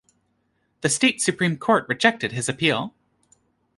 The 0.81 0.89
State 0.89 1.21
Supreme 1.21 1.57
Court 1.59 1.85
rejected 1.87 2.31
his 2.31 2.49
appeal. 2.49 2.95